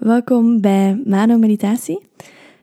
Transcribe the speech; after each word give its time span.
Welkom 0.00 0.60
bij 0.60 1.02
Mano 1.04 1.38
Meditatie. 1.38 2.00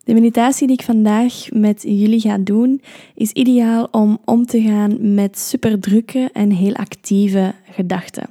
De 0.03 0.13
meditatie 0.13 0.67
die 0.67 0.77
ik 0.77 0.85
vandaag 0.85 1.47
met 1.51 1.81
jullie 1.81 2.19
ga 2.19 2.37
doen 2.37 2.81
is 3.15 3.31
ideaal 3.31 3.87
om 3.91 4.19
om 4.25 4.45
te 4.45 4.61
gaan 4.61 5.13
met 5.13 5.39
superdrukke 5.39 6.29
en 6.33 6.51
heel 6.51 6.73
actieve 6.73 7.53
gedachten. 7.71 8.29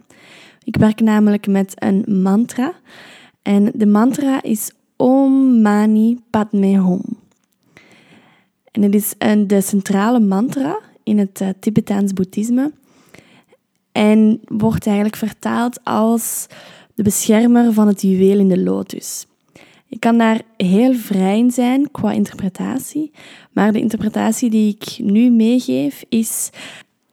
Ik 0.65 0.77
werk 0.77 1.01
namelijk 1.01 1.47
met 1.47 1.73
een 1.75 2.23
mantra 2.23 2.73
en 3.43 3.71
de 3.75 3.87
mantra 3.87 4.43
is 4.43 4.71
Om 4.97 5.61
Mani 5.61 6.19
Padme 6.31 6.81
Hum. 6.81 7.03
En 8.73 8.83
het 8.83 8.95
is 8.95 9.15
een, 9.19 9.47
de 9.47 9.61
centrale 9.61 10.21
mantra 10.21 10.79
in 11.03 11.19
het 11.19 11.41
uh, 11.41 11.49
Tibetaans 11.61 12.13
boeddhisme 12.13 12.73
en 13.93 14.41
wordt 14.45 14.87
eigenlijk 14.87 15.17
vertaald 15.17 15.85
als 15.85 16.47
de 16.97 17.03
beschermer 17.03 17.73
van 17.73 17.87
het 17.87 18.03
juweel 18.03 18.39
in 18.39 18.49
de 18.49 18.59
lotus. 18.59 19.27
Ik 19.89 20.01
kan 20.01 20.19
daar 20.19 20.41
heel 20.57 20.95
vrij 20.95 21.39
in 21.39 21.51
zijn 21.51 21.91
qua 21.91 22.13
interpretatie, 22.13 23.11
maar 23.53 23.73
de 23.73 23.81
interpretatie 23.81 24.51
die 24.51 24.77
ik 24.79 24.99
nu 24.99 25.31
meegeef 25.31 26.05
is 26.09 26.51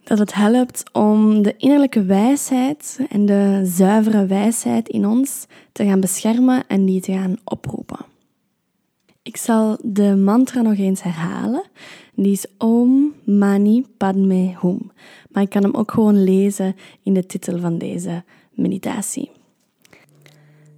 dat 0.03 0.17
het 0.17 0.33
helpt 0.33 0.83
om 0.91 1.41
de 1.41 1.55
innerlijke 1.57 2.03
wijsheid 2.03 2.99
en 3.09 3.25
de 3.25 3.61
zuivere 3.63 4.25
wijsheid 4.25 4.89
in 4.89 5.07
ons 5.07 5.45
te 5.71 5.85
gaan 5.85 5.99
beschermen 5.99 6.63
en 6.67 6.85
die 6.85 7.01
te 7.01 7.11
gaan 7.11 7.35
oproepen. 7.43 8.05
Ik 9.23 9.37
zal 9.37 9.77
de 9.81 10.15
mantra 10.15 10.61
nog 10.61 10.77
eens 10.77 11.03
herhalen. 11.03 11.63
Die 12.15 12.31
is 12.31 12.45
Om 12.57 13.13
Mani 13.23 13.85
Padme 13.97 14.55
Hum. 14.59 14.91
Maar 15.29 15.43
ik 15.43 15.49
kan 15.49 15.63
hem 15.63 15.75
ook 15.75 15.91
gewoon 15.91 16.23
lezen 16.23 16.75
in 17.03 17.13
de 17.13 17.25
titel 17.25 17.59
van 17.59 17.77
deze 17.77 18.23
meditatie. 18.51 19.31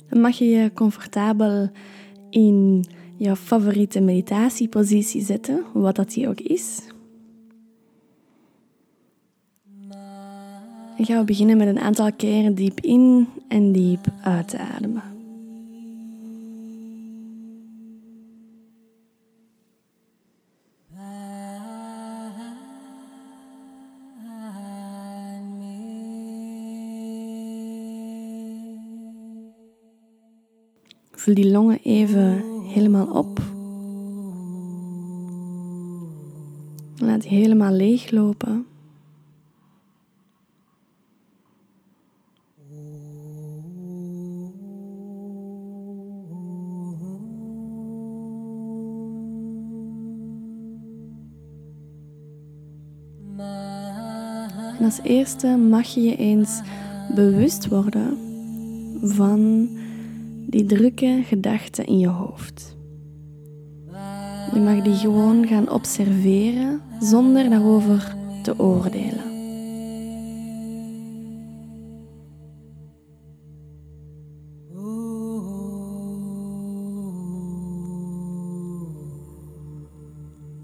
Dan 0.10 0.22
mag 0.22 0.38
je 0.38 0.46
je 0.46 0.72
comfortabel 0.74 1.70
in 2.30 2.86
jouw 3.18 3.36
favoriete 3.36 4.00
meditatiepositie 4.00 5.22
zetten, 5.22 5.64
wat 5.74 5.96
dat 5.96 6.12
die 6.12 6.28
ook 6.28 6.40
is. 6.40 6.82
En 10.98 11.06
gaan 11.06 11.20
we 11.20 11.26
beginnen 11.26 11.58
met 11.58 11.68
een 11.68 11.80
aantal 11.80 12.14
keren 12.14 12.56
diep 12.56 12.80
in 12.80 13.28
en 13.48 13.72
diep 13.72 14.08
uit 14.22 14.48
te 14.48 14.58
ademen. 14.58 15.15
Vul 31.26 31.34
die 31.34 31.52
longen 31.52 31.80
even 31.84 32.44
helemaal 32.68 33.08
op. 33.08 33.42
Laat 36.96 37.24
helemaal 37.24 37.72
leeglopen. 37.72 38.66
En 54.78 54.86
als 54.86 55.00
eerste 55.04 55.48
mag 55.48 55.86
je 55.86 56.02
je 56.02 56.16
eens 56.16 56.62
bewust 57.16 57.68
worden 57.68 58.18
van 59.02 59.70
die 60.48 60.66
drukke 60.66 61.22
gedachten 61.26 61.86
in 61.86 62.00
je 62.00 62.08
hoofd. 62.08 62.78
Je 64.54 64.60
mag 64.60 64.82
die 64.84 64.94
gewoon 64.94 65.48
gaan 65.48 65.72
observeren 65.72 66.82
zonder 67.00 67.50
daarover 67.50 68.16
te 68.44 68.60
oordelen. 68.60 69.34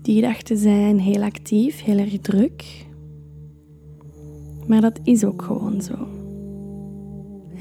Die 0.01 0.15
gedachten 0.15 0.57
zijn 0.57 0.99
heel 0.99 1.21
actief, 1.21 1.83
heel 1.83 1.97
erg 1.97 2.19
druk. 2.19 2.85
Maar 4.67 4.81
dat 4.81 4.99
is 5.03 5.23
ook 5.23 5.41
gewoon 5.41 5.81
zo. 5.81 6.20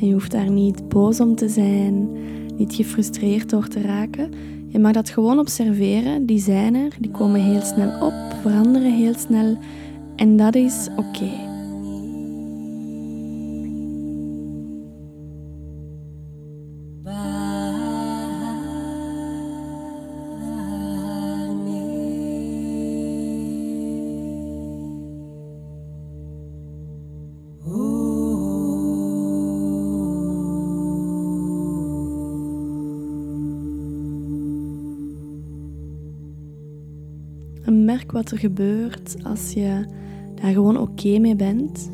En 0.00 0.06
je 0.06 0.12
hoeft 0.12 0.30
daar 0.30 0.50
niet 0.50 0.88
boos 0.88 1.20
om 1.20 1.34
te 1.34 1.48
zijn, 1.48 2.08
niet 2.56 2.74
gefrustreerd 2.74 3.50
door 3.50 3.68
te 3.68 3.80
raken. 3.80 4.30
Je 4.68 4.78
mag 4.78 4.92
dat 4.92 5.10
gewoon 5.10 5.38
observeren. 5.38 6.26
Die 6.26 6.38
zijn 6.38 6.74
er, 6.74 6.92
die 7.00 7.10
komen 7.10 7.40
heel 7.40 7.60
snel 7.60 8.06
op, 8.06 8.14
veranderen 8.42 8.92
heel 8.96 9.14
snel. 9.14 9.58
En 10.16 10.36
dat 10.36 10.54
is 10.54 10.88
oké. 10.96 11.49
Wat 38.06 38.30
er 38.30 38.38
gebeurt 38.38 39.16
als 39.22 39.52
je 39.52 39.84
daar 40.34 40.52
gewoon 40.52 40.78
oké 40.78 41.18
mee 41.18 41.36
bent. 41.36 41.90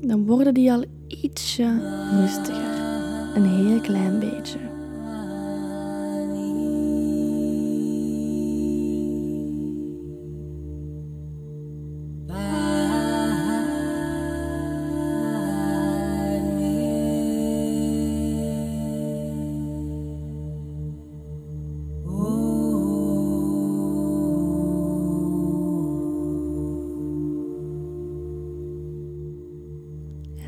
Dan 0.00 0.26
worden 0.26 0.54
die 0.54 0.72
al 0.72 0.84
ietsje 1.06 1.78
rustiger. 2.20 2.78
Een 3.34 3.44
heel 3.44 3.80
klein 3.80 4.18
beetje. 4.18 4.69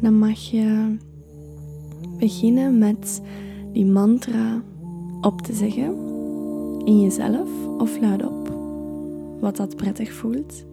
Dan 0.02 0.18
mag 0.18 0.38
je 0.38 0.96
beginnen 2.18 2.78
met 2.78 3.22
die 3.72 3.86
mantra 3.86 4.62
op 5.20 5.40
te 5.40 5.52
zeggen 5.52 5.94
in 6.84 7.00
jezelf 7.00 7.48
of 7.78 8.00
luidop, 8.00 8.52
wat 9.41 9.56
dat 9.56 9.76
prettig 9.76 10.12
voelt. 10.12 10.64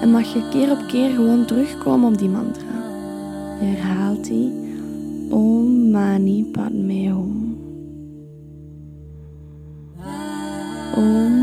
En 0.00 0.10
mag 0.10 0.32
je 0.32 0.48
keer 0.50 0.70
op 0.70 0.84
keer 0.88 1.10
gewoon 1.10 1.46
terugkomen 1.46 2.12
op 2.12 2.18
die 2.18 2.28
mantra. 2.28 2.82
Je 3.60 3.64
herhaalt 3.64 4.24
die 4.24 4.52
Om 5.30 5.90
Mani 5.90 6.44
Padme 6.44 7.08
Hum. 7.08 7.56
Om 10.96 11.41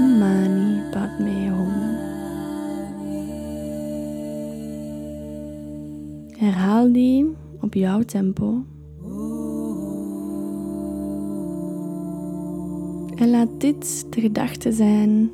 Herhaal 6.40 6.92
die 6.92 7.36
op 7.62 7.74
jouw 7.74 8.02
tempo. 8.02 8.64
En 13.16 13.30
laat 13.30 13.50
dit 13.58 14.06
de 14.10 14.22
gedachte 14.22 14.72
zijn 14.72 15.32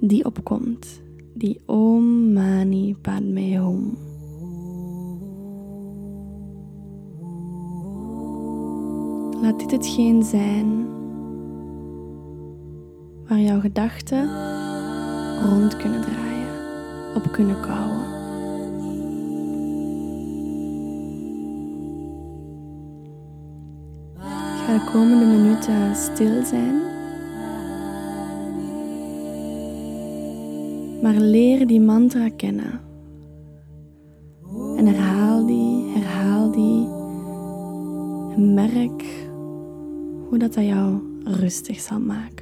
die 0.00 0.24
opkomt. 0.24 1.02
Die 1.34 1.60
Om 1.66 2.32
Mani 2.32 2.96
Padme 3.00 3.58
Hum. 3.58 3.96
Laat 9.42 9.58
dit 9.58 9.70
hetgeen 9.70 10.22
zijn 10.22 10.86
waar 13.26 13.40
jouw 13.40 13.60
gedachten 13.60 14.28
rond 15.48 15.76
kunnen 15.76 16.00
draaien, 16.00 16.48
op 17.14 17.32
kunnen 17.32 17.60
kouwen. 17.60 18.07
de 24.74 24.84
komende 24.84 25.24
minuten 25.24 25.96
stil 25.96 26.44
zijn. 26.44 26.74
Maar 31.02 31.14
leer 31.14 31.66
die 31.66 31.80
mantra 31.80 32.28
kennen. 32.28 32.80
En 34.76 34.86
herhaal 34.86 35.46
die, 35.46 35.84
herhaal 35.94 36.50
die. 36.50 36.86
En 38.34 38.54
merk 38.54 39.04
hoe 40.28 40.38
dat, 40.38 40.54
dat 40.54 40.64
jou 40.64 41.00
rustig 41.24 41.80
zal 41.80 42.00
maken. 42.00 42.37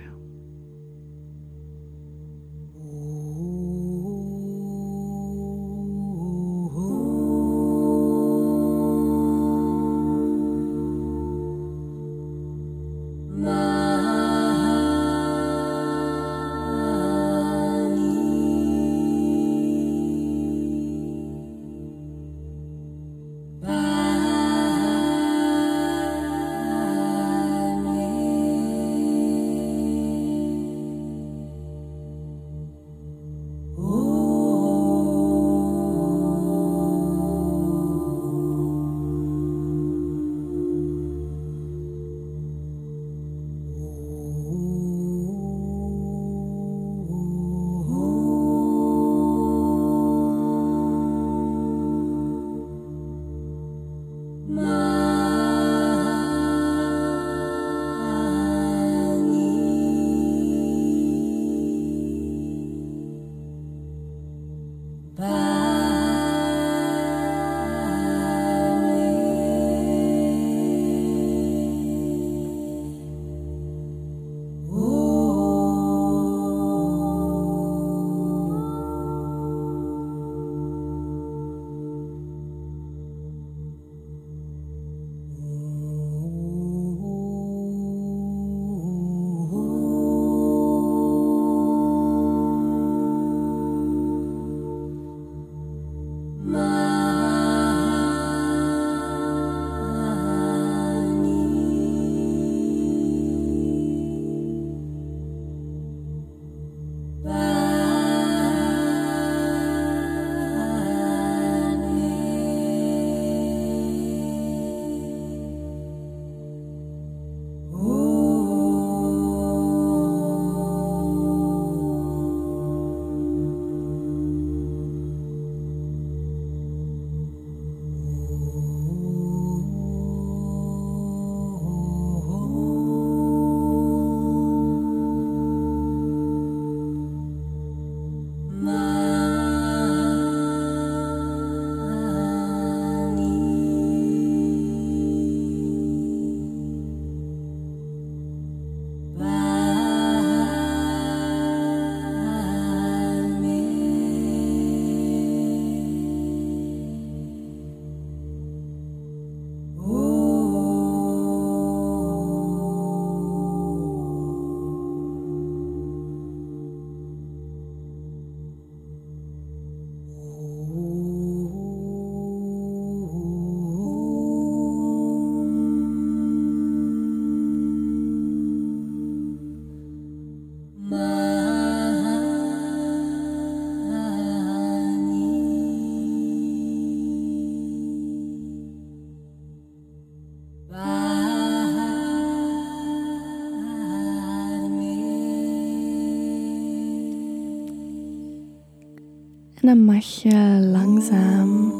Dan 199.67 199.85
mag 199.85 200.05
je 200.05 200.69
langzaam 200.73 201.73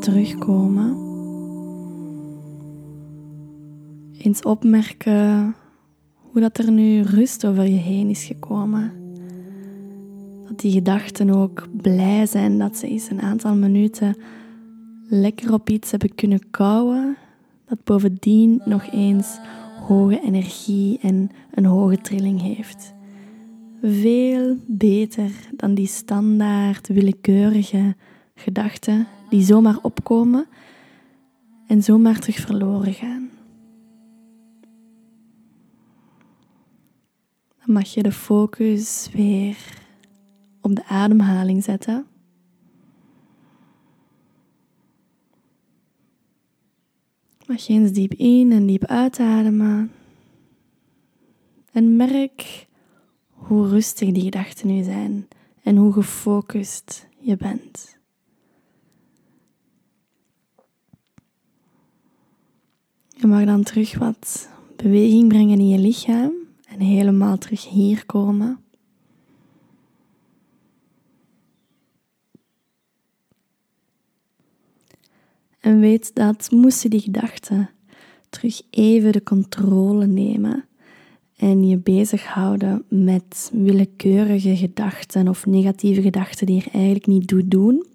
terugkomen. 0.00 0.96
Eens 4.18 4.42
opmerken 4.42 5.54
hoe 6.14 6.40
dat 6.40 6.58
er 6.58 6.70
nu 6.70 7.00
rust 7.02 7.46
over 7.46 7.62
je 7.62 7.78
heen 7.78 8.08
is 8.08 8.24
gekomen. 8.24 8.92
Dat 10.46 10.60
die 10.60 10.72
gedachten 10.72 11.30
ook 11.30 11.66
blij 11.72 12.26
zijn 12.26 12.58
dat 12.58 12.76
ze 12.76 12.86
eens 12.86 13.10
een 13.10 13.22
aantal 13.22 13.54
minuten 13.54 14.16
lekker 15.08 15.52
op 15.52 15.70
iets 15.70 15.90
hebben 15.90 16.14
kunnen 16.14 16.50
kouwen. 16.50 17.16
Dat 17.68 17.84
bovendien 17.84 18.62
nog 18.64 18.92
eens 18.92 19.38
hoge 19.86 20.20
energie 20.20 20.98
en 21.02 21.30
een 21.54 21.66
hoge 21.66 21.98
trilling 22.00 22.40
heeft 22.40 22.98
veel 23.82 24.56
beter 24.66 25.30
dan 25.56 25.74
die 25.74 25.86
standaard 25.86 26.88
willekeurige 26.88 27.96
gedachten 28.34 29.06
die 29.28 29.42
zomaar 29.42 29.78
opkomen 29.82 30.46
en 31.66 31.82
zomaar 31.82 32.18
terug 32.18 32.36
verloren 32.36 32.92
gaan. 32.92 33.30
Dan 37.58 37.74
mag 37.74 37.94
je 37.94 38.02
de 38.02 38.12
focus 38.12 39.08
weer 39.12 39.56
op 40.60 40.74
de 40.74 40.84
ademhaling 40.84 41.64
zetten. 41.64 42.06
Mag 47.46 47.66
je 47.66 47.72
eens 47.72 47.92
diep 47.92 48.14
in 48.14 48.52
en 48.52 48.66
diep 48.66 48.84
uitademen. 48.84 49.92
En 51.72 51.96
merk 51.96 52.68
hoe 53.50 53.68
rustig 53.68 54.12
die 54.12 54.22
gedachten 54.22 54.66
nu 54.66 54.82
zijn 54.82 55.28
en 55.62 55.76
hoe 55.76 55.92
gefocust 55.92 57.06
je 57.18 57.36
bent. 57.36 57.98
Je 63.16 63.26
mag 63.26 63.44
dan 63.44 63.62
terug 63.62 63.98
wat 63.98 64.48
beweging 64.76 65.28
brengen 65.28 65.58
in 65.58 65.68
je 65.68 65.78
lichaam 65.78 66.32
en 66.68 66.80
helemaal 66.80 67.38
terug 67.38 67.68
hier 67.68 68.06
komen. 68.06 68.58
En 75.60 75.80
weet 75.80 76.14
dat 76.14 76.50
moesten 76.50 76.90
die 76.90 77.00
gedachten 77.00 77.70
terug 78.28 78.62
even 78.70 79.12
de 79.12 79.22
controle 79.22 80.06
nemen, 80.06 80.64
en 81.40 81.68
je 81.68 81.76
bezighouden 81.76 82.84
met 82.88 83.50
willekeurige 83.52 84.56
gedachten 84.56 85.28
of 85.28 85.46
negatieve 85.46 86.02
gedachten 86.02 86.46
die 86.46 86.62
er 86.64 86.72
eigenlijk 86.72 87.06
niet 87.06 87.26
toe 87.26 87.48
doen, 87.48 87.86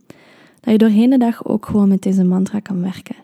dat 0.59 0.71
je 0.71 0.77
doorheen 0.77 1.09
de 1.09 1.17
dag 1.17 1.45
ook 1.45 1.65
gewoon 1.65 1.87
met 1.87 2.01
deze 2.01 2.23
mantra 2.23 2.59
kan 2.59 2.81
werken. 2.81 3.15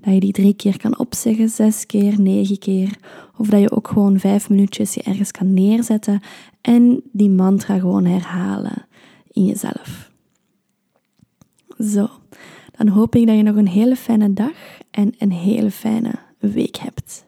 Dat 0.00 0.14
je 0.14 0.20
die 0.20 0.32
drie 0.32 0.54
keer 0.54 0.78
kan 0.78 0.98
opzeggen, 0.98 1.48
zes 1.48 1.86
keer, 1.86 2.20
negen 2.20 2.58
keer. 2.58 2.98
Of 3.36 3.48
dat 3.48 3.60
je 3.60 3.70
ook 3.70 3.88
gewoon 3.88 4.18
vijf 4.18 4.50
minuutjes 4.50 4.94
je 4.94 5.02
ergens 5.02 5.30
kan 5.30 5.54
neerzetten 5.54 6.20
en 6.60 7.02
die 7.12 7.30
mantra 7.30 7.78
gewoon 7.78 8.04
herhalen 8.04 8.86
in 9.30 9.44
jezelf. 9.44 10.10
Zo, 11.78 12.08
dan 12.76 12.88
hoop 12.88 13.14
ik 13.14 13.26
dat 13.26 13.36
je 13.36 13.42
nog 13.42 13.56
een 13.56 13.68
hele 13.68 13.96
fijne 13.96 14.32
dag 14.32 14.80
en 14.90 15.14
een 15.18 15.32
hele 15.32 15.70
fijne 15.70 16.12
week 16.38 16.76
hebt. 16.76 17.24